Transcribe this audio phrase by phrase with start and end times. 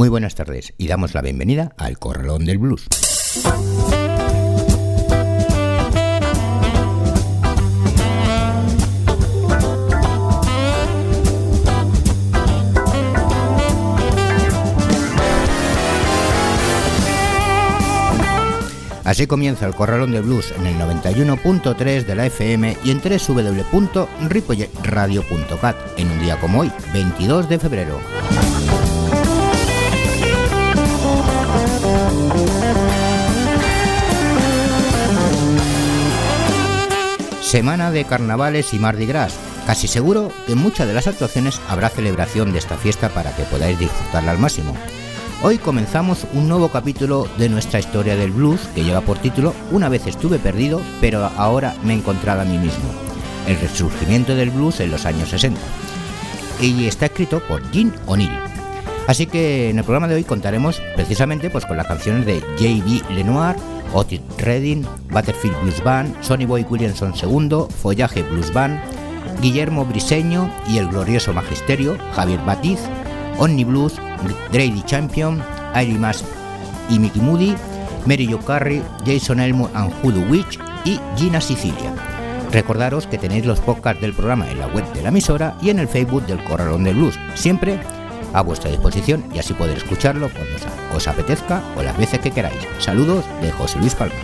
[0.00, 2.88] Muy buenas tardes y damos la bienvenida al Corralón del Blues.
[19.04, 25.76] Así comienza el Corralón de Blues en el 91.3 de la FM y en www.ripolletradio.cat
[25.98, 28.00] en un día como hoy, 22 de febrero.
[37.50, 39.34] Semana de carnavales y Mardi Gras.
[39.66, 43.42] Casi seguro que en muchas de las actuaciones habrá celebración de esta fiesta para que
[43.42, 44.72] podáis disfrutarla al máximo.
[45.42, 49.88] Hoy comenzamos un nuevo capítulo de nuestra historia del blues que lleva por título Una
[49.88, 52.88] vez estuve perdido, pero ahora me he encontrado a mí mismo.
[53.48, 55.60] El resurgimiento del blues en los años 60.
[56.60, 58.30] Y está escrito por Gene O'Neill.
[59.08, 63.12] Así que en el programa de hoy contaremos precisamente pues, con las canciones de J.B.
[63.12, 63.56] Lenoir,
[63.92, 68.80] Otis Redding, Butterfield Blues Band, Sonny Boy Williamson II, Follaje Blues Band,
[69.40, 72.80] Guillermo Briseño y el glorioso magisterio, Javier Batiz,
[73.38, 73.94] Omni Blues,
[74.52, 75.42] Grady Champion,
[75.74, 76.24] Airy Mas
[76.88, 77.54] y Mickey Moody,
[78.06, 81.94] Mary Jo Carey, Jason Elmo and Hoodoo Witch y Gina Sicilia.
[82.52, 85.78] Recordaros que tenéis los podcasts del programa en la web de la emisora y en
[85.78, 87.78] el Facebook del Corralón del Blues, siempre
[88.32, 90.56] a vuestra disposición y así poder escucharlo cuando
[90.94, 92.66] os apetezca o las veces que queráis.
[92.78, 94.14] Saludos de José Luis Palma.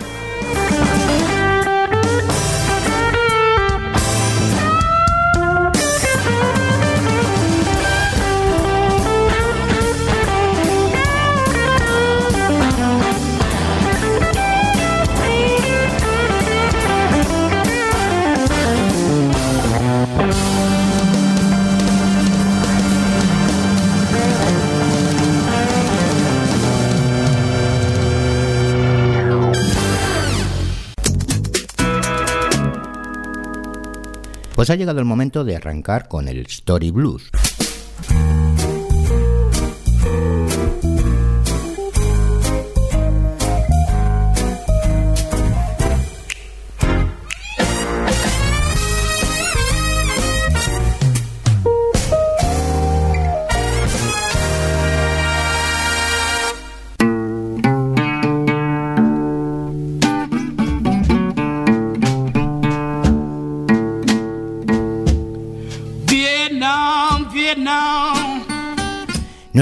[34.67, 37.31] Pues ha llegado el momento de arrancar con el Story Blues.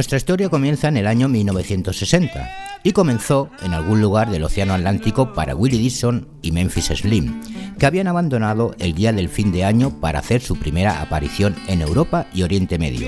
[0.06, 5.34] Nuestra historia comienza en el año 1960 y comenzó en algún lugar del Océano Atlántico
[5.34, 7.42] para Willie Dixon y Memphis Slim,
[7.80, 11.82] que habían abandonado el día del fin de año para hacer su primera aparición en
[11.82, 13.08] Europa y Oriente Medio.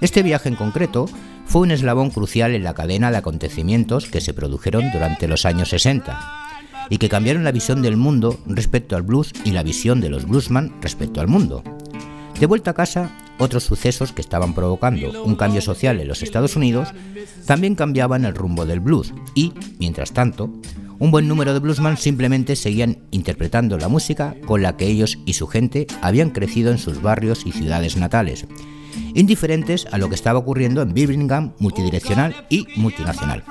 [0.00, 1.06] Este viaje en concreto
[1.46, 5.68] fue un eslabón crucial en la cadena de acontecimientos que se produjeron durante los años
[5.68, 6.18] 60
[6.88, 10.26] y que cambiaron la visión del mundo respecto al blues y la visión de los
[10.26, 11.62] bluesman respecto al mundo.
[12.40, 16.54] De vuelta a casa, otros sucesos que estaban provocando un cambio social en los Estados
[16.54, 16.88] Unidos
[17.46, 20.50] también cambiaban el rumbo del blues y, mientras tanto,
[20.98, 25.32] un buen número de bluesman simplemente seguían interpretando la música con la que ellos y
[25.32, 28.46] su gente habían crecido en sus barrios y ciudades natales,
[29.14, 33.44] indiferentes a lo que estaba ocurriendo en Birmingham multidireccional y multinacional.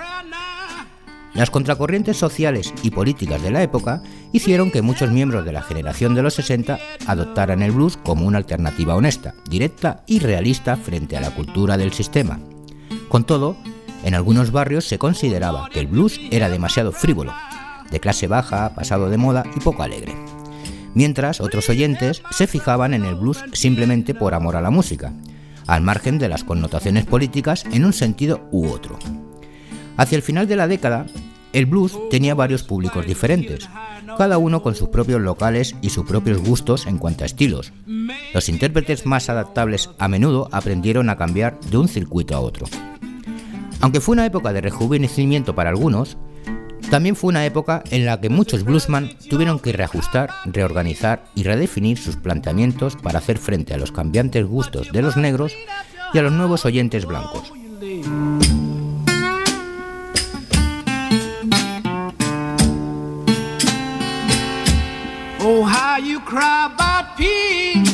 [1.33, 4.01] Las contracorrientes sociales y políticas de la época
[4.33, 8.39] hicieron que muchos miembros de la generación de los 60 adoptaran el blues como una
[8.39, 12.39] alternativa honesta, directa y realista frente a la cultura del sistema.
[13.09, 13.57] Con todo,
[14.03, 17.33] en algunos barrios se consideraba que el blues era demasiado frívolo,
[17.91, 20.15] de clase baja, pasado de moda y poco alegre.
[20.95, 25.13] Mientras otros oyentes se fijaban en el blues simplemente por amor a la música,
[25.67, 28.97] al margen de las connotaciones políticas en un sentido u otro.
[29.99, 31.07] Hacia el final de la década,
[31.51, 33.69] el blues tenía varios públicos diferentes,
[34.17, 37.73] cada uno con sus propios locales y sus propios gustos en cuanto a estilos.
[38.33, 42.65] Los intérpretes más adaptables a menudo aprendieron a cambiar de un circuito a otro.
[43.81, 46.15] Aunque fue una época de rejuvenecimiento para algunos,
[46.89, 51.97] también fue una época en la que muchos bluesman tuvieron que reajustar, reorganizar y redefinir
[51.97, 55.53] sus planteamientos para hacer frente a los cambiantes gustos de los negros
[56.13, 57.51] y a los nuevos oyentes blancos.
[66.29, 67.93] Cry about peace.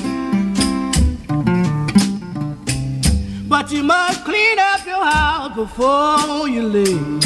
[3.47, 7.23] But you must clean up your house before you leave.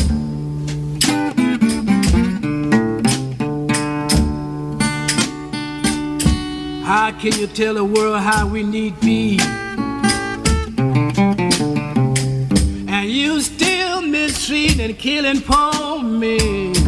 [6.85, 9.45] How can you tell the world how we need peace?
[12.87, 16.78] And you still mistreating and killing poor men.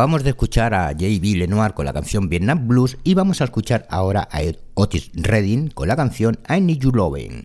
[0.00, 1.36] Acabamos de escuchar a J.B.
[1.36, 4.40] Lenoir con la canción Vietnam Blues y vamos a escuchar ahora a
[4.72, 7.44] Otis Redding con la canción I Need You Loving.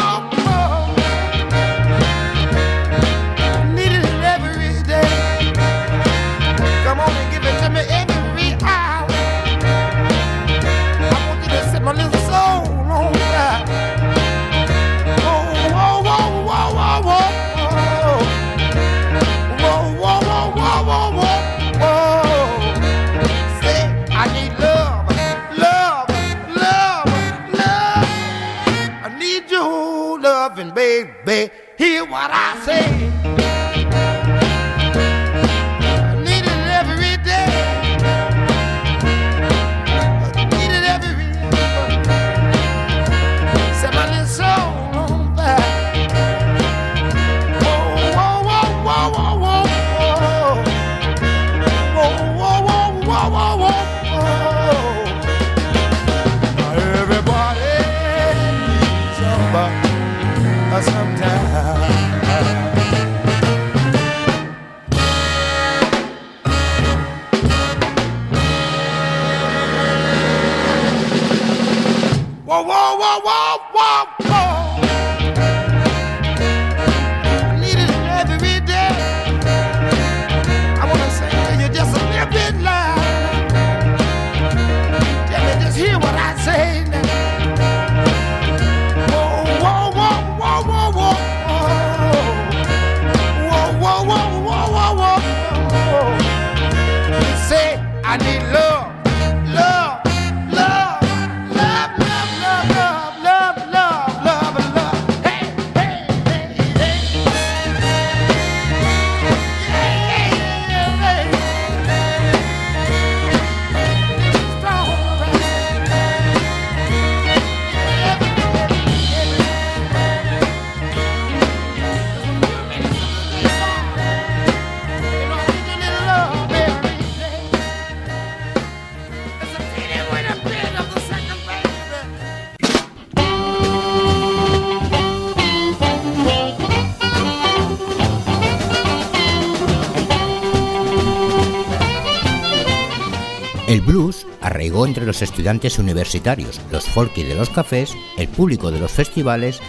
[144.85, 149.59] Entre los estudiantes universitarios, los folky de los cafés, el público de los festivales,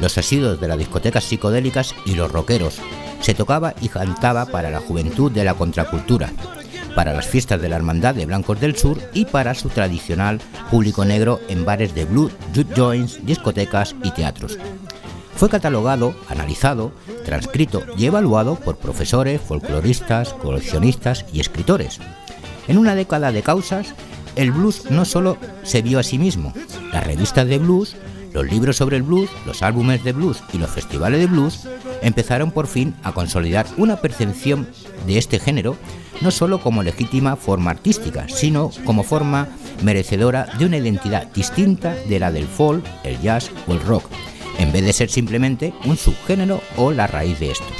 [0.00, 2.78] los asiduos de las discotecas psicodélicas y los rockeros.
[3.20, 6.32] Se tocaba y cantaba para la juventud de la contracultura,
[6.94, 11.04] para las fiestas de la Hermandad de Blancos del Sur y para su tradicional público
[11.04, 14.58] negro en bares de blues, juke joints, discotecas y teatros.
[15.36, 16.90] Fue catalogado, analizado,
[17.24, 22.00] transcrito y evaluado por profesores, folcloristas, coleccionistas y escritores.
[22.66, 23.94] En una década de causas,
[24.38, 26.54] el blues no solo se vio a sí mismo,
[26.92, 27.96] las revistas de blues,
[28.32, 31.68] los libros sobre el blues, los álbumes de blues y los festivales de blues
[32.02, 34.68] empezaron por fin a consolidar una percepción
[35.06, 35.76] de este género
[36.20, 39.48] no solo como legítima forma artística, sino como forma
[39.82, 44.04] merecedora de una identidad distinta de la del folk, el jazz o el rock,
[44.58, 47.76] en vez de ser simplemente un subgénero o la raíz de estos.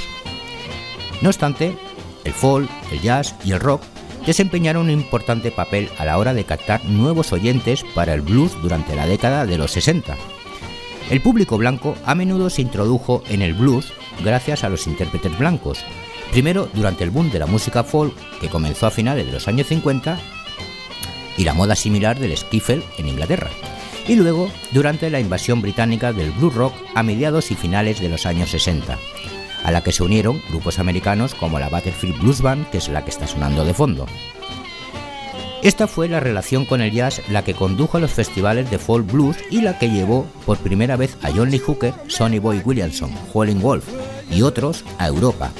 [1.21, 1.77] No obstante,
[2.23, 3.81] el folk, el jazz y el rock
[4.29, 8.95] desempeñaron un importante papel a la hora de captar nuevos oyentes para el blues durante
[8.95, 10.15] la década de los 60.
[11.09, 13.91] El público blanco a menudo se introdujo en el blues
[14.23, 15.83] gracias a los intérpretes blancos,
[16.29, 19.65] primero durante el boom de la música folk que comenzó a finales de los años
[19.65, 20.19] 50
[21.35, 23.49] y la moda similar del skiffle en Inglaterra,
[24.07, 28.27] y luego durante la invasión británica del blues rock a mediados y finales de los
[28.27, 28.99] años 60
[29.63, 33.03] a la que se unieron grupos americanos como la Battlefield Blues Band, que es la
[33.03, 34.05] que está sonando de fondo.
[35.61, 39.11] Esta fue la relación con el jazz la que condujo a los festivales de folk
[39.11, 43.11] blues y la que llevó por primera vez a John Lee Hooker, Sonny Boy Williamson,
[43.33, 43.85] Howlin' Wolf
[44.31, 45.51] y otros a Europa,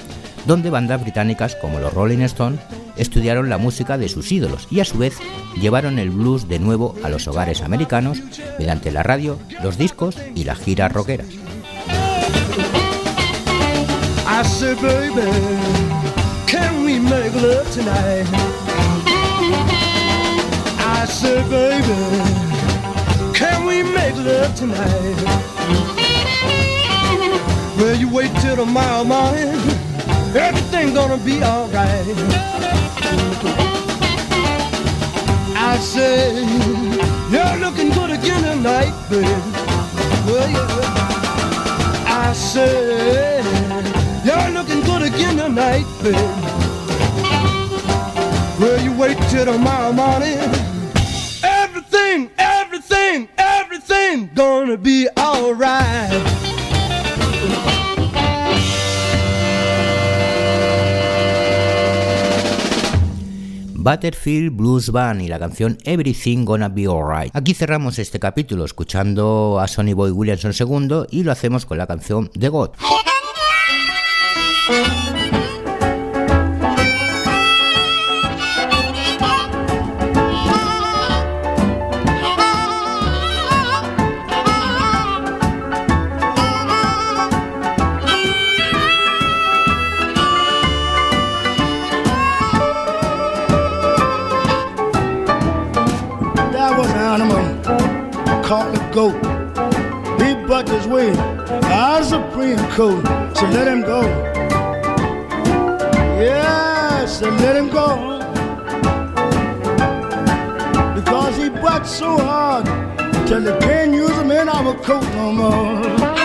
[0.45, 2.61] donde bandas británicas como los Rolling Stones
[2.95, 5.17] estudiaron la música de sus ídolos y a su vez
[5.59, 8.21] llevaron el blues de nuevo a los hogares americanos
[8.57, 11.27] mediante la radio, los discos y las giras rockeras.
[14.39, 15.29] I said, baby,
[16.47, 18.25] can we make love tonight?
[20.79, 21.83] I said, baby,
[23.37, 25.17] can we make love tonight?
[27.77, 29.59] Well, you wait till tomorrow morning,
[30.33, 32.15] everything gonna be alright.
[35.57, 36.47] I said,
[37.29, 39.27] you're looking good again tonight, baby.
[40.25, 40.79] Well, yeah.
[42.07, 43.98] I said.
[44.25, 46.17] You're looking good again tonight, baby.
[48.59, 50.37] Well, you wait till tomorrow morning.
[51.41, 56.39] Everything, everything, everything gonna be alright.
[63.81, 67.33] Butterfield Blues Band y la canción Everything Gonna Be Alright.
[67.33, 71.87] Aquí cerramos este capítulo escuchando a Sonny Boy Williamson II y lo hacemos con la
[71.87, 72.71] canción The God.
[98.91, 99.13] Goat.
[100.21, 101.11] He bucked his way
[101.71, 103.05] out of Supreme Court,
[103.37, 104.38] so let him go.
[106.19, 108.19] Yes, so let him go.
[110.93, 112.65] Because he bucked so hard
[113.25, 116.18] till they can't use him in our coat no more.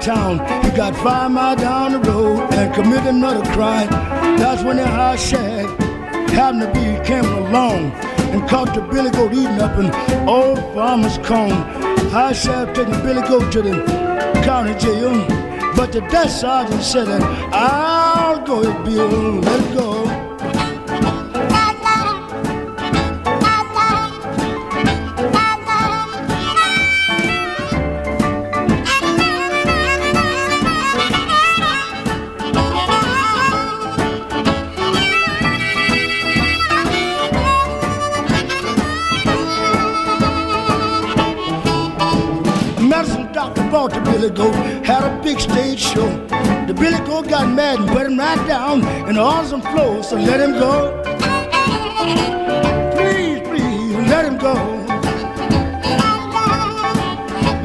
[0.00, 0.38] Town.
[0.64, 3.88] He got five miles down the road and committed another crime.
[4.38, 5.66] That's when the high shag
[6.30, 7.92] happened to be coming along
[8.32, 11.50] and caught the billy goat eating up an old farmer's corn.
[12.10, 13.84] High sheriff taking Billy Goat to the
[14.44, 15.12] county jail,
[15.76, 17.08] but the desk sergeant said,
[17.52, 19.08] I'll go, Bill,
[19.40, 20.09] let it go.
[47.60, 48.76] Mad and put him right down
[49.08, 50.74] in the awesome flow, so let him go.
[52.96, 54.54] Please, please, let him go.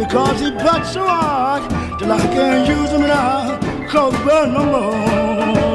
[0.01, 1.61] Because he bucked so hard
[1.97, 3.57] till I can't use him now,
[3.89, 5.74] cause burn no more.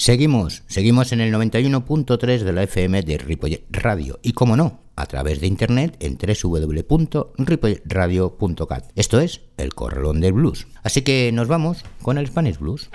[0.00, 5.04] Seguimos, seguimos en el 91.3 de la FM de Ripollet Radio y como no, a
[5.04, 8.92] través de internet en www.ripolletradio.cat.
[8.96, 10.68] Esto es El Corralón del Blues.
[10.82, 12.88] Así que nos vamos con el Spanish Blues.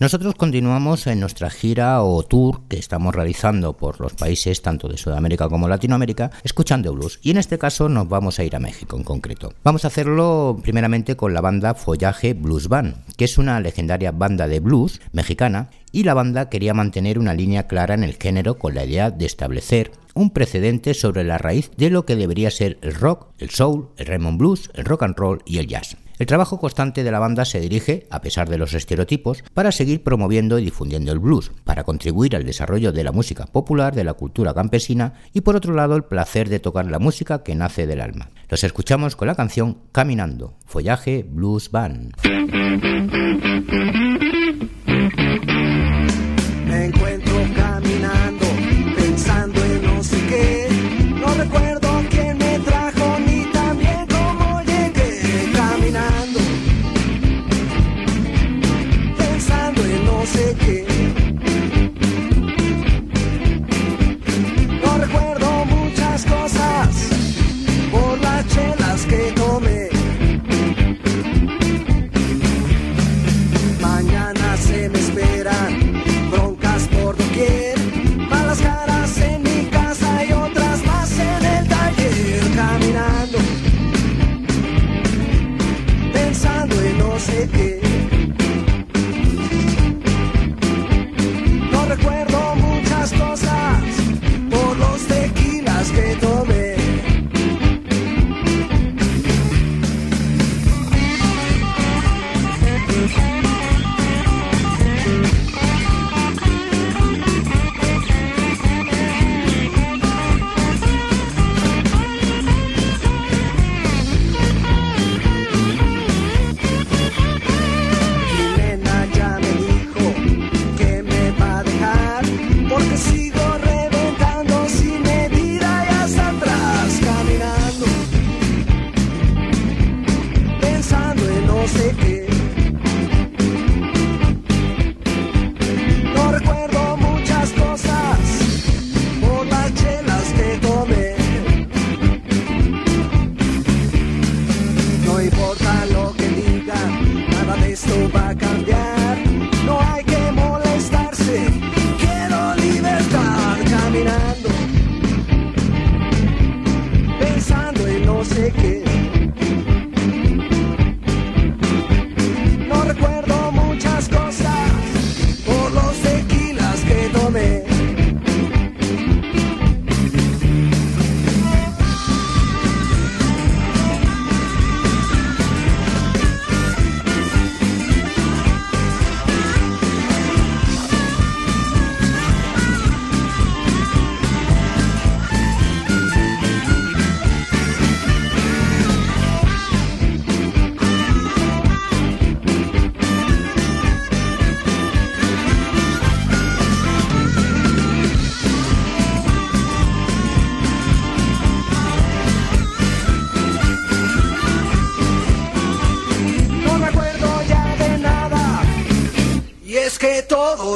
[0.00, 4.96] Nosotros continuamos en nuestra gira o tour que estamos realizando por los países tanto de
[4.96, 8.96] Sudamérica como Latinoamérica escuchando blues y en este caso nos vamos a ir a México
[8.96, 9.52] en concreto.
[9.62, 14.48] Vamos a hacerlo primeramente con la banda Follaje Blues Band, que es una legendaria banda
[14.48, 18.74] de blues mexicana y la banda quería mantener una línea clara en el género con
[18.74, 22.94] la idea de establecer un precedente sobre la raíz de lo que debería ser el
[22.94, 25.98] rock, el soul, el Raymond Blues, el rock and roll y el jazz.
[26.20, 30.02] El trabajo constante de la banda se dirige, a pesar de los estereotipos, para seguir
[30.04, 34.12] promoviendo y difundiendo el blues, para contribuir al desarrollo de la música popular, de la
[34.12, 38.02] cultura campesina y por otro lado el placer de tocar la música que nace del
[38.02, 38.28] alma.
[38.50, 42.12] Los escuchamos con la canción Caminando, Follaje Blues Band.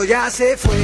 [0.07, 0.75] Ya se fue.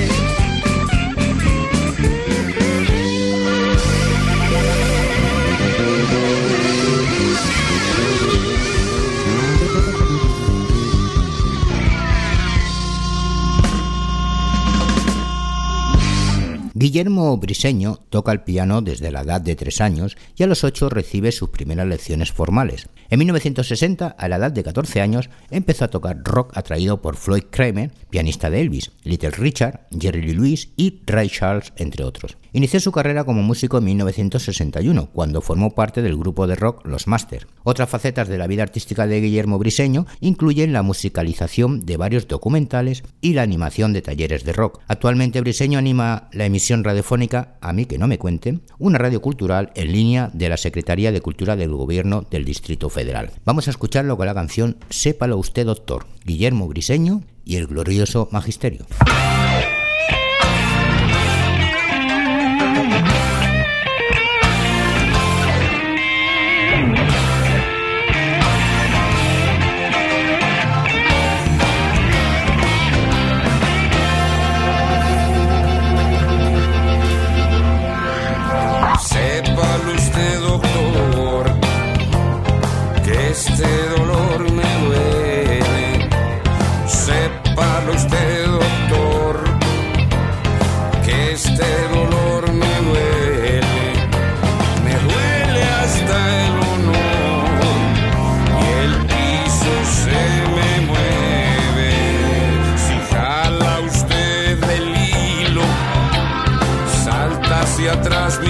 [16.75, 20.89] Guillermo Briseño toca el piano desde la edad de tres años y a los ocho
[20.89, 22.89] recibe sus primeras lecciones formales.
[23.13, 27.43] En 1960, a la edad de 14 años, empezó a tocar rock atraído por Floyd
[27.51, 32.37] Kramer, pianista de Elvis, Little Richard, Jerry Lee Lewis y Ray Charles, entre otros.
[32.53, 37.09] Inició su carrera como músico en 1961, cuando formó parte del grupo de rock Los
[37.09, 37.49] Masters.
[37.65, 43.03] Otras facetas de la vida artística de Guillermo Briseño incluyen la musicalización de varios documentales
[43.21, 44.83] y la animación de talleres de rock.
[44.87, 49.73] Actualmente Briseño anima la emisión radiofónica A mí que no me cuenten, una radio cultural
[49.75, 53.00] en línea de la Secretaría de Cultura del Gobierno del Distrito Federal.
[53.45, 58.87] Vamos a escucharlo con la canción Sépalo usted, doctor, Guillermo Briseño y el glorioso Magisterio.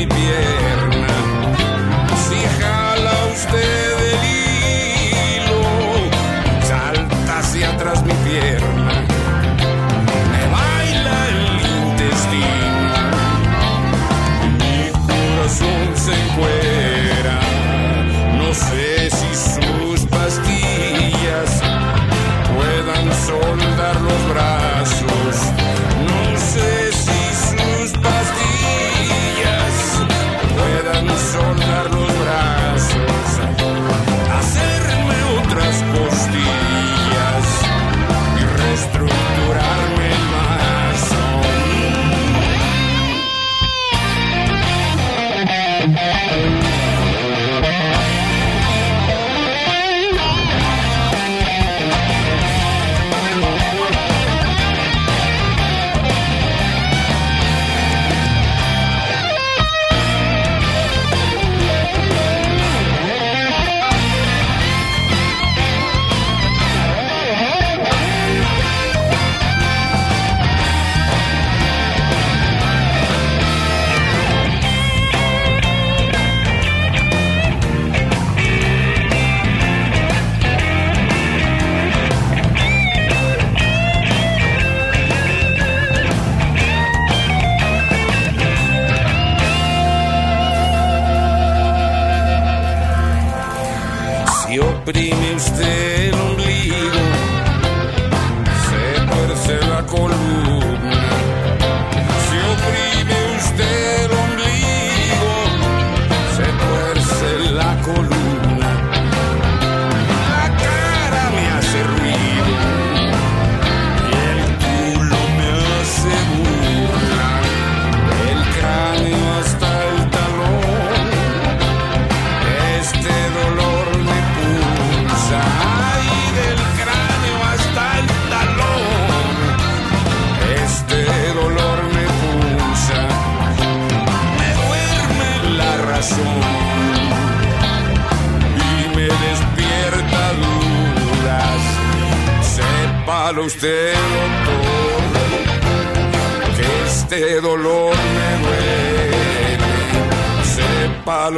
[0.08, 0.49] Usted,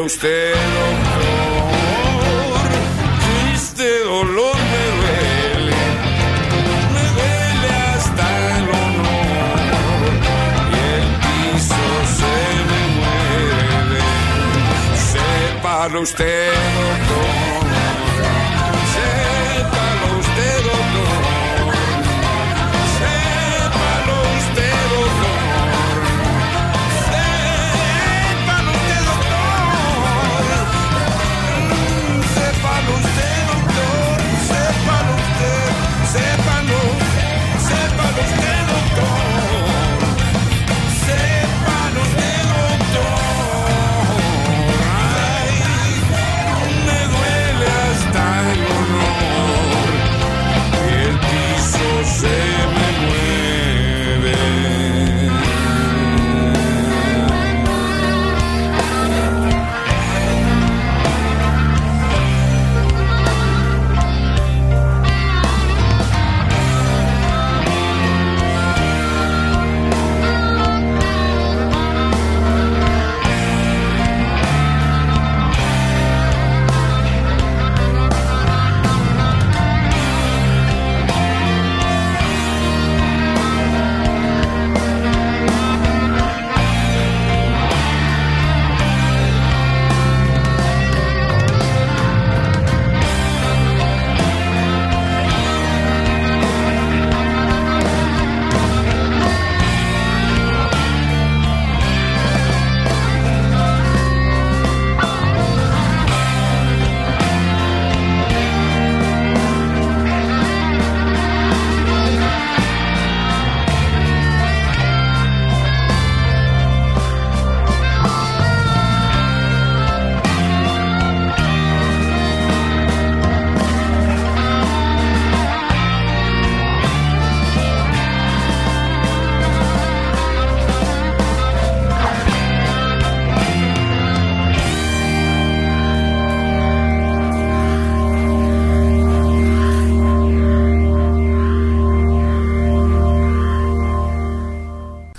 [0.02, 0.51] Sépalo usted,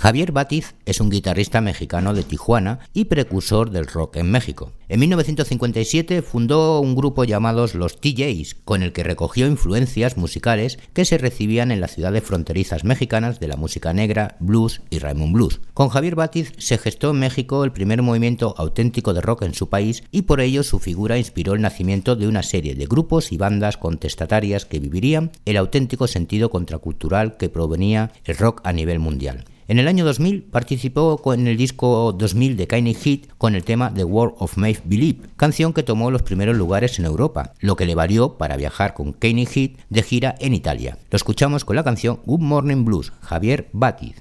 [0.04, 4.70] Javier Batiz es un guitarrista mexicano de Tijuana y precursor del rock en México.
[4.90, 11.06] En 1957 fundó un grupo llamado Los TJs, con el que recogió influencias musicales que
[11.06, 15.62] se recibían en las ciudades fronterizas mexicanas de la música negra, blues y Raymond Blues.
[15.72, 19.70] Con Javier Batiz se gestó en México el primer movimiento auténtico de rock en su
[19.70, 23.38] país y por ello su figura inspiró el nacimiento de una serie de grupos y
[23.38, 29.46] bandas contestatarias que vivirían el auténtico sentido contracultural que provenía el rock a nivel mundial.
[29.66, 33.92] En el año 2000 participó en el disco 2000 de Kanye Hit con el tema
[33.94, 37.86] The World of Make Believe, canción que tomó los primeros lugares en Europa, lo que
[37.86, 40.98] le valió para viajar con Kanye Hit de gira en Italia.
[41.10, 44.16] Lo escuchamos con la canción Good Morning Blues, Javier Batiz.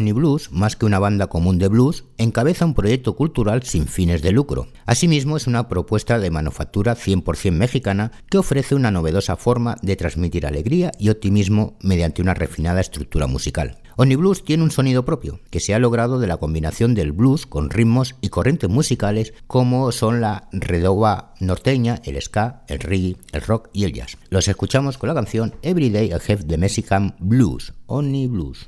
[0.00, 4.32] Blues, más que una banda común de blues, encabeza un proyecto cultural sin fines de
[4.32, 4.68] lucro.
[4.86, 10.46] Asimismo, es una propuesta de manufactura 100% mexicana que ofrece una novedosa forma de transmitir
[10.46, 13.82] alegría y optimismo mediante una refinada estructura musical.
[13.98, 17.68] Blues tiene un sonido propio, que se ha logrado de la combinación del blues con
[17.68, 23.68] ritmos y corrientes musicales como son la redoba norteña, el ska, el reggae, el rock
[23.74, 24.16] y el jazz.
[24.30, 28.64] Los escuchamos con la canción Everyday I Have the Mexican Blues, Only Blues.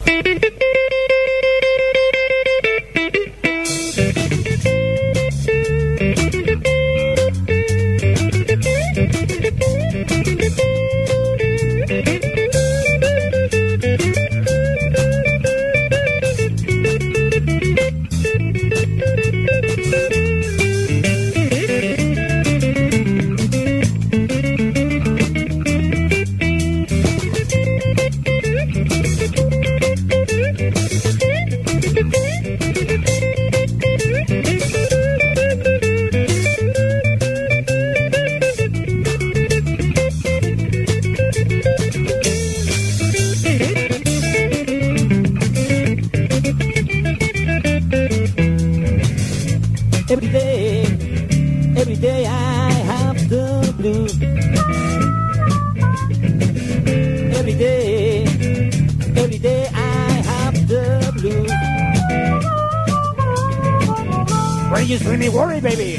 [64.85, 65.97] Why you me worry, baby?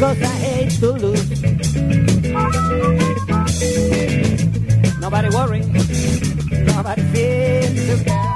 [0.00, 1.30] Cause I hate to lose.
[4.98, 5.60] Nobody worry,
[6.66, 8.34] nobody feels to care.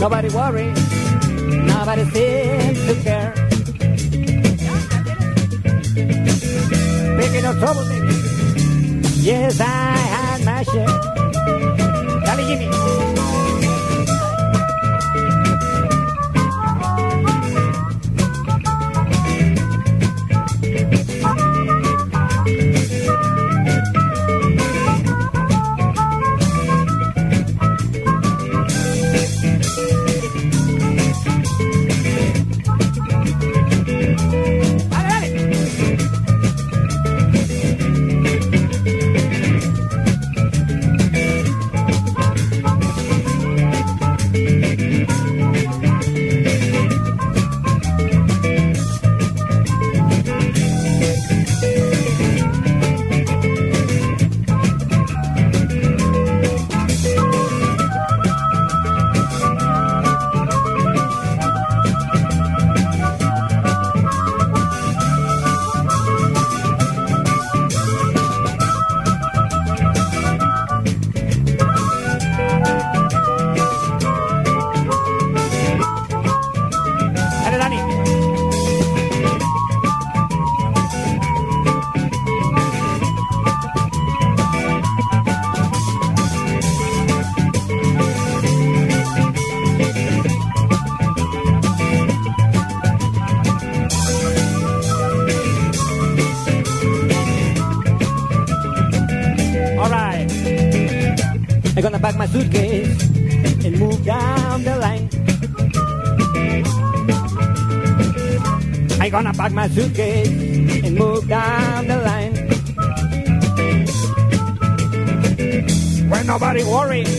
[0.00, 0.72] Nobody worry,
[1.62, 3.34] nobody seems to care.
[7.16, 8.14] Making no trouble, baby.
[9.22, 11.13] Yes, I had my share.
[101.76, 103.02] I'm gonna pack my suitcase
[103.64, 105.08] and move down the line.
[109.00, 112.34] I'm gonna pack my suitcase and move down the line.
[116.08, 117.10] When nobody worries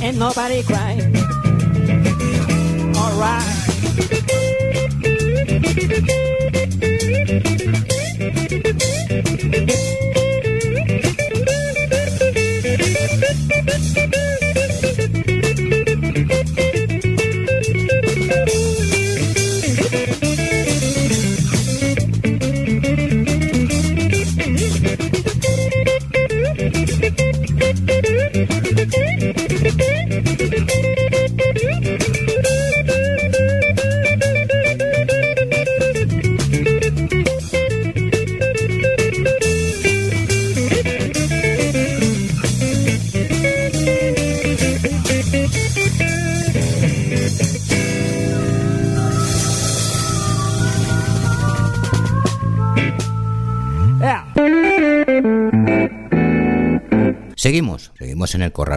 [0.00, 1.04] and nobody cries.
[2.96, 3.18] All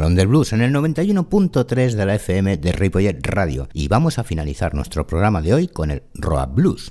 [0.02, 4.24] Corralón del Blues, en el 91.3 de la FM de Ripollet Radio, y vamos a
[4.24, 6.89] finalizar nuestro programa de hoy con el Roa Blues.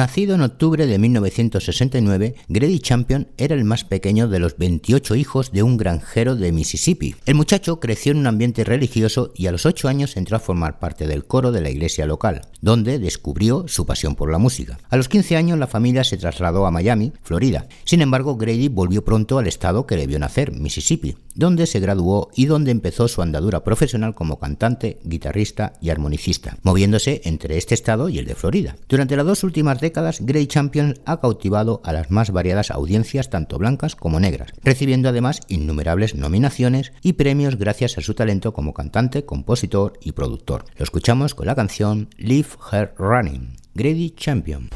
[0.00, 5.52] Nacido en octubre de 1969, Grady Champion era el más pequeño de los 28 hijos
[5.52, 7.16] de un granjero de Mississippi.
[7.26, 10.78] El muchacho creció en un ambiente religioso y a los 8 años entró a formar
[10.78, 14.78] parte del coro de la iglesia local, donde descubrió su pasión por la música.
[14.88, 17.66] A los 15 años la familia se trasladó a Miami, Florida.
[17.84, 22.30] Sin embargo, Grady volvió pronto al estado que le vio nacer, Mississippi, donde se graduó
[22.34, 28.08] y donde empezó su andadura profesional como cantante, guitarrista y armonicista, moviéndose entre este estado
[28.08, 28.76] y el de Florida.
[28.88, 33.58] Durante las dos últimas décadas, Grey Champion ha cautivado a las más variadas audiencias, tanto
[33.58, 39.24] blancas como negras, recibiendo además innumerables nominaciones y premios gracias a su talento como cantante,
[39.24, 40.64] compositor y productor.
[40.76, 44.70] Lo escuchamos con la canción Leave Her Running, Grady Champion.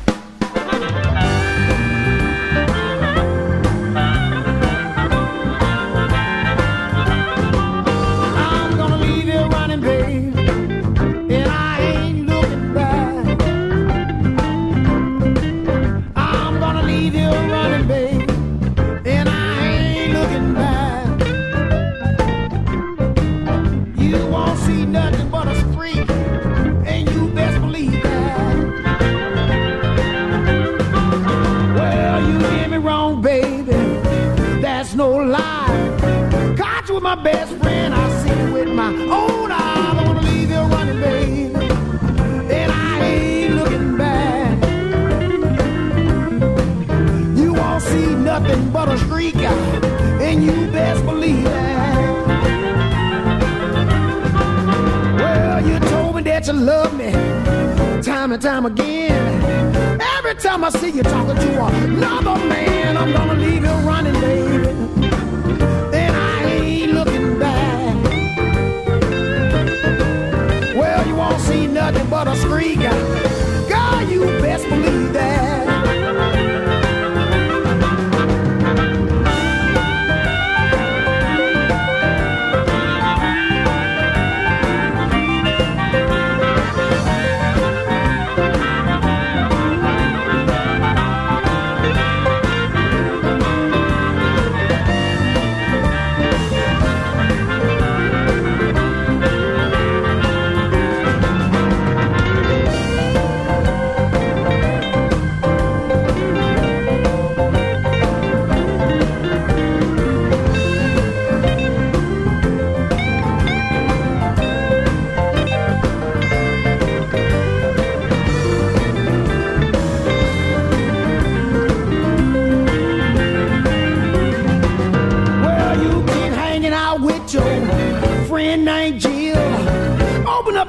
[38.75, 39.97] My own, eyes.
[39.99, 41.55] I wanna leave you running, baby.
[42.53, 44.59] And I ain't looking back.
[47.39, 52.25] You won't see nothing but a streak and you best believe that.
[55.19, 57.13] Well, you told me that you love me
[58.03, 60.01] time and time again.
[60.19, 64.04] Every time I see you talking to another man, I'm gonna leave you running,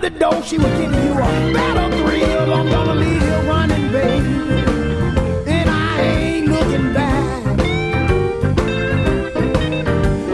[0.09, 2.53] the door, she was giving you a better thrill.
[2.53, 4.27] I'm gonna leave you running, baby.
[5.47, 7.57] And I ain't looking back.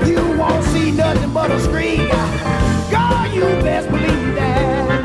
[0.06, 2.06] You won't see nothing but a screen.
[2.92, 5.04] God, you best believe that.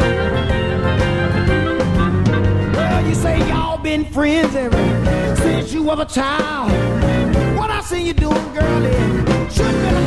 [2.74, 6.72] Well, you say y'all been friends ever since you was a child.
[7.56, 10.05] What I see you doing, girl, is shouldn't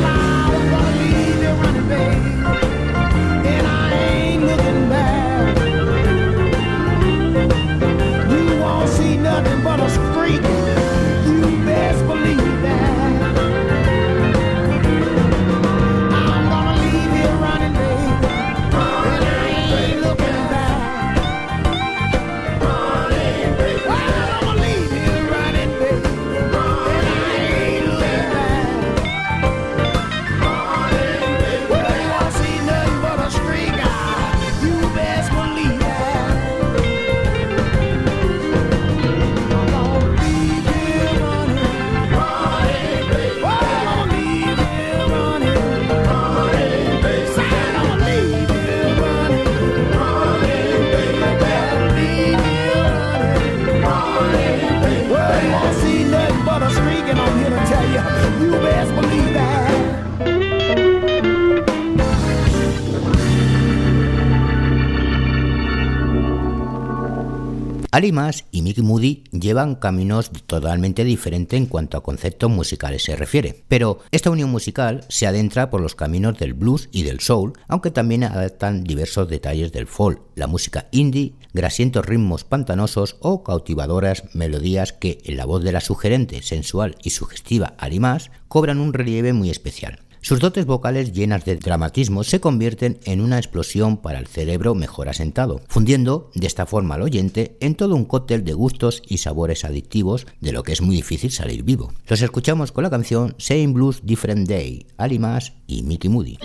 [68.00, 73.14] Ali Mas y Mickey Moody llevan caminos totalmente diferentes en cuanto a conceptos musicales se
[73.14, 77.52] refiere, pero esta unión musical se adentra por los caminos del blues y del soul,
[77.68, 84.34] aunque también adaptan diversos detalles del folk, la música indie, grasientos ritmos pantanosos o cautivadoras
[84.34, 88.94] melodías que en la voz de la sugerente, sensual y sugestiva Ali Mas cobran un
[88.94, 89.98] relieve muy especial.
[90.22, 95.08] Sus dotes vocales llenas de dramatismo se convierten en una explosión para el cerebro mejor
[95.08, 99.64] asentado, fundiendo de esta forma al oyente en todo un cóctel de gustos y sabores
[99.64, 101.92] adictivos de lo que es muy difícil salir vivo.
[102.06, 106.38] Los escuchamos con la canción Same Blues Different Day, Ali Mas y Mickey Moody.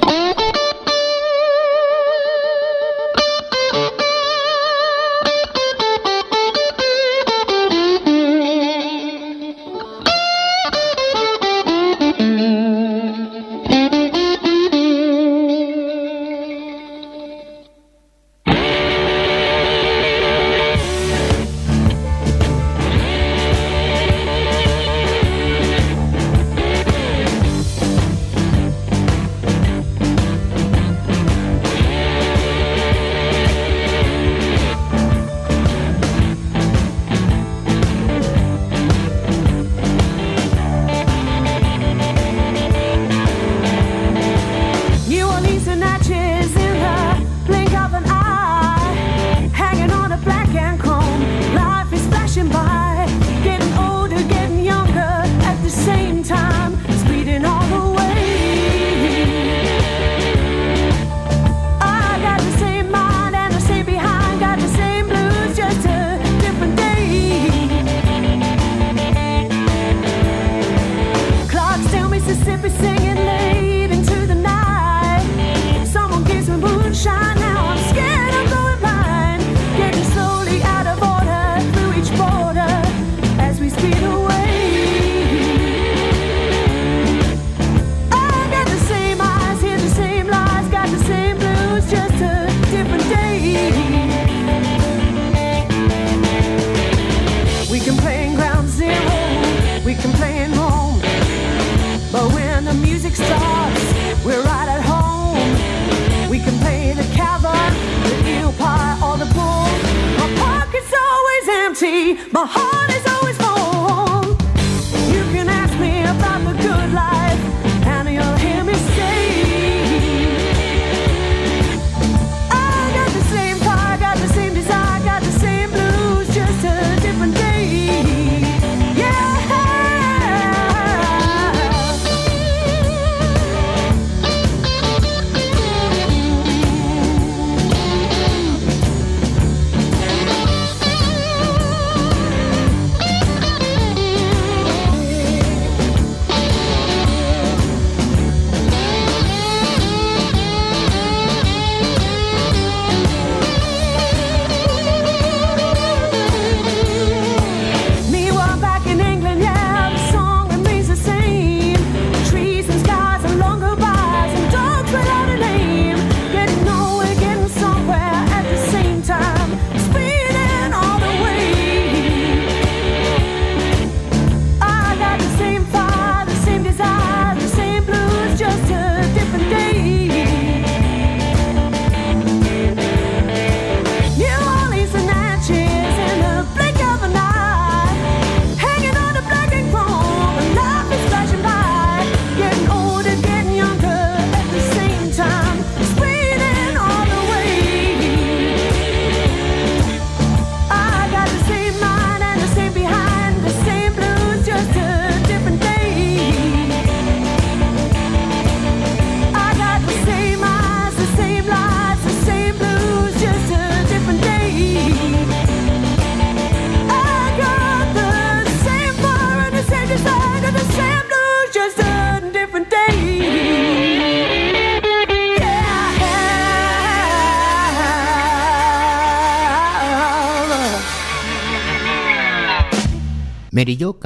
[233.56, 233.98] Mary Jo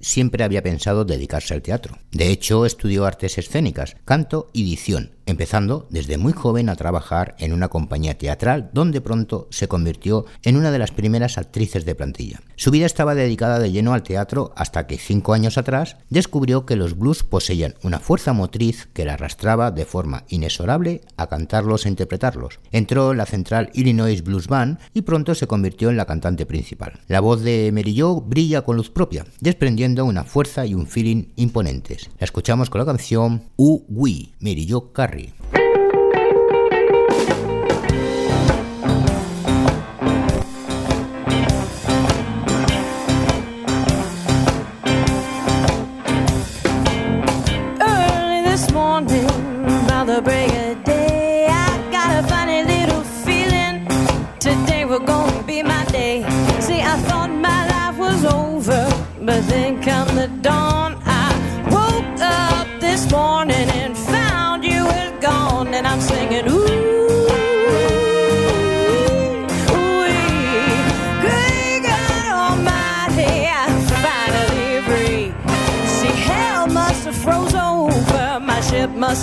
[0.00, 1.96] siempre había pensado dedicarse al teatro.
[2.10, 7.52] De hecho, estudió artes escénicas, canto y dicción, empezando desde muy joven a trabajar en
[7.52, 12.40] una compañía teatral donde pronto se convirtió en una de las primeras actrices de plantilla.
[12.54, 16.76] Su vida estaba dedicada de lleno al teatro hasta que cinco años atrás descubrió que
[16.76, 21.88] los blues poseían una fuerza motriz que la arrastraba de forma inexorable a cantarlos e
[21.88, 22.60] interpretarlos.
[22.72, 27.00] Entró en la central Illinois Blues Band y pronto se convirtió en la cantante principal.
[27.08, 32.10] La voz de Jo brilla con luz propia, desprendiendo una fuerza y un feeling imponentes.
[32.18, 35.65] La escuchamos con la canción U We, Mary Jo Carey.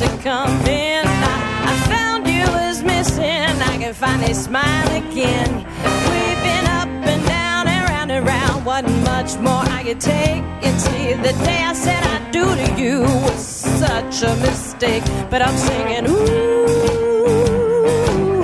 [0.02, 1.06] Come in.
[1.06, 1.36] I,
[1.72, 3.24] I found you was missing.
[3.72, 5.50] I can finally smile again.
[6.12, 8.66] We've been up and down and round and round.
[8.66, 10.42] Wasn't much more I could take.
[10.66, 15.04] And see, the day I said I do to you was such a mistake.
[15.30, 16.66] But I'm singing, ooh,
[18.16, 18.44] ooh,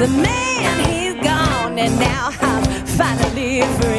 [0.00, 3.91] the man he's gone, and now I'm finally free.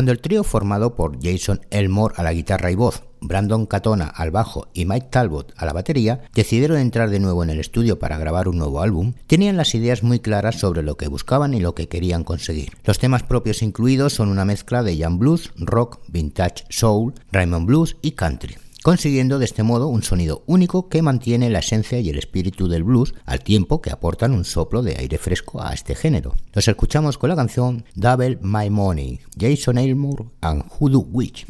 [0.00, 4.30] Cuando el trío formado por Jason Elmore a la guitarra y voz, Brandon Catona al
[4.30, 8.16] bajo y Mike Talbot a la batería decidieron entrar de nuevo en el estudio para
[8.16, 11.74] grabar un nuevo álbum, tenían las ideas muy claras sobre lo que buscaban y lo
[11.74, 12.78] que querían conseguir.
[12.84, 17.98] Los temas propios incluidos son una mezcla de jam blues, rock, vintage soul, Raymond blues
[18.00, 22.18] y country consiguiendo de este modo un sonido único que mantiene la esencia y el
[22.18, 26.34] espíritu del blues al tiempo que aportan un soplo de aire fresco a este género.
[26.52, 31.46] Los escuchamos con la canción Double My Money, Jason Aylmore and Hoodoo Witch.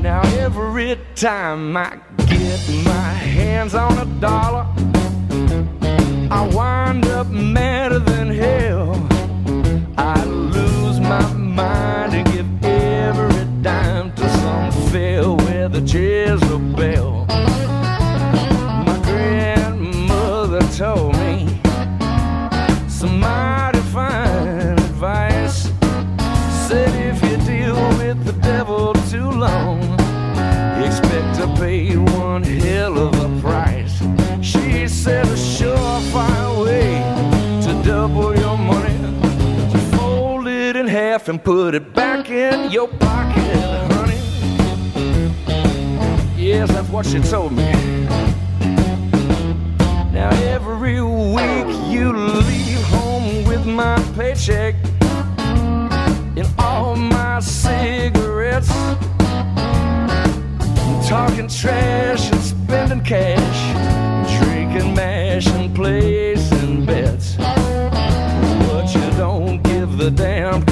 [0.00, 4.66] Now every time I get my hands on a dollar,
[6.30, 8.96] I wind up madder than hell.
[9.96, 10.51] I
[11.52, 17.26] mind and give every dime to some fair weather Jezebel.
[18.86, 21.60] My grandmother told me
[22.88, 25.70] some mighty fine advice.
[26.68, 29.82] Said if you deal with the devil too long,
[30.82, 34.02] expect to pay one hell of a price.
[34.40, 35.26] She said
[41.12, 44.16] half and put it back in your pocket, honey.
[46.38, 47.70] Yes, that's what she told me.
[50.10, 54.74] Now every week you leave home with my paycheck
[56.38, 58.72] and all my cigarettes.
[61.06, 63.58] Talking trash and spending cash,
[64.38, 67.36] drinking mash and placing bets.
[67.36, 70.71] But you don't give the damn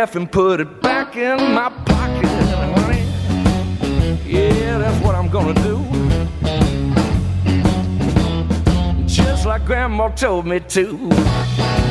[0.00, 2.24] half and put it back in my pocket,
[2.78, 3.02] honey.
[4.24, 5.76] Yeah, that's what I'm gonna do.
[9.06, 11.89] Just like Grandma told me to.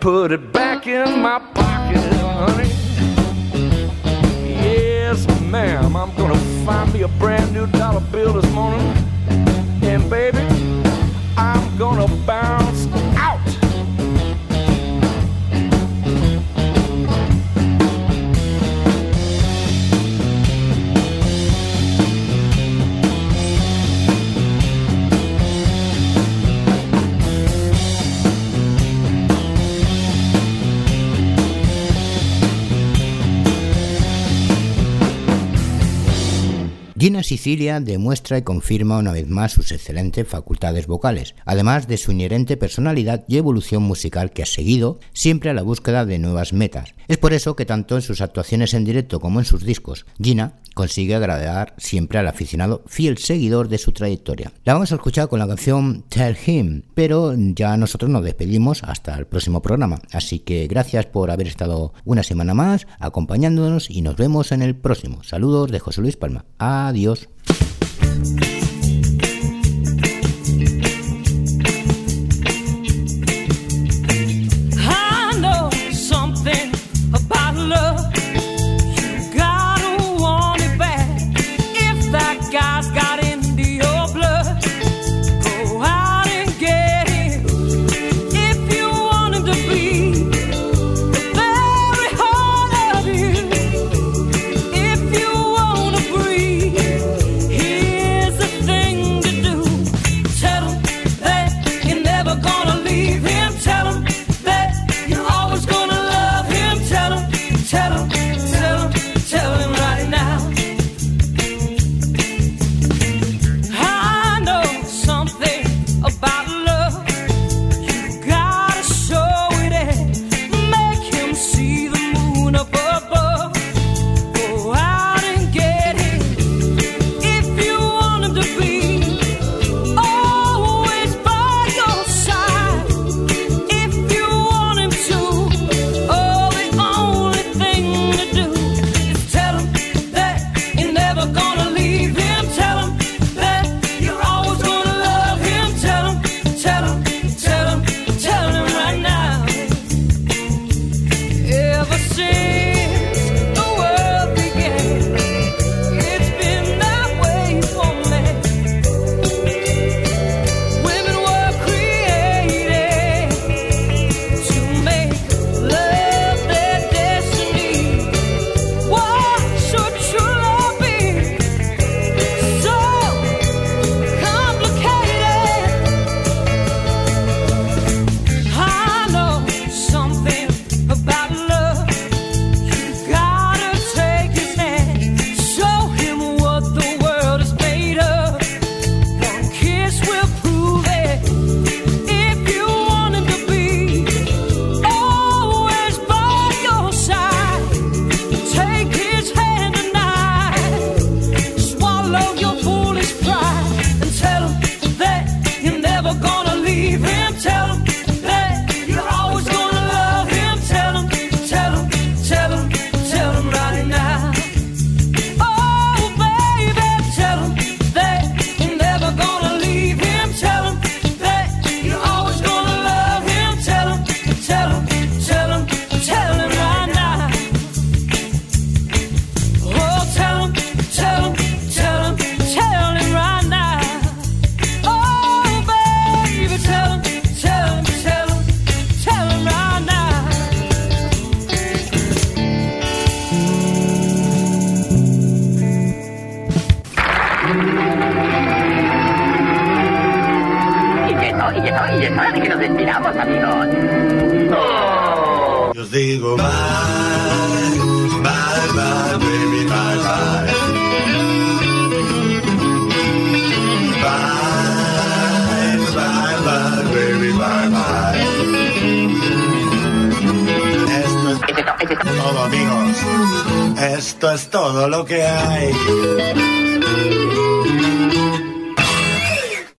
[0.00, 0.59] Put it back
[37.30, 42.56] Sicilia demuestra y confirma una vez más sus excelentes facultades vocales, además de su inherente
[42.56, 46.92] personalidad y evolución musical que ha seguido siempre a la búsqueda de nuevas metas.
[47.06, 50.54] Es por eso que tanto en sus actuaciones en directo como en sus discos, Gina
[50.74, 54.52] consigue agradar siempre al aficionado fiel seguidor de su trayectoria.
[54.64, 59.14] La vamos a escuchar con la canción Tell Him, pero ya nosotros nos despedimos hasta
[59.16, 60.00] el próximo programa.
[60.12, 64.74] Así que gracias por haber estado una semana más acompañándonos y nos vemos en el
[64.74, 65.22] próximo.
[65.22, 66.44] Saludos de José Luis Palma.
[66.58, 67.19] Adiós.